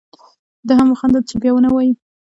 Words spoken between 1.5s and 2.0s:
و نه وایې.